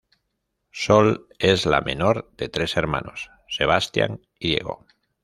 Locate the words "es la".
1.37-1.81